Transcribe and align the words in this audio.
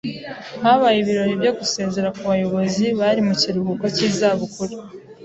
Habaye 0.63 0.97
ibirori 0.99 1.33
byo 1.41 1.51
gusezera 1.59 2.09
ku 2.15 2.21
bayobozi 2.29 2.85
bari 2.99 3.21
mu 3.27 3.33
kiruhuko 3.41 3.85
cy'izabukuru. 3.95 4.73